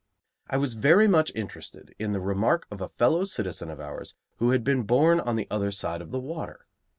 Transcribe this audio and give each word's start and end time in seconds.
I 0.49 0.57
was 0.57 0.73
very 0.73 1.07
much 1.07 1.31
interested 1.35 1.93
in 1.99 2.11
the 2.11 2.19
remark 2.19 2.65
of 2.71 2.81
a 2.81 2.89
fellow 2.89 3.23
citizen 3.23 3.69
of 3.69 3.79
ours 3.79 4.15
who 4.37 4.49
had 4.49 4.63
been 4.63 4.81
born 4.81 5.19
on 5.19 5.35
the 5.35 5.45
other 5.51 5.71
side 5.71 6.01
of 6.01 6.09
the 6.09 6.19
water. 6.19 6.65